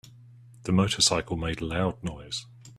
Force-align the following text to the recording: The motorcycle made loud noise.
The 0.63 0.71
motorcycle 0.71 1.37
made 1.37 1.61
loud 1.61 2.03
noise. 2.03 2.47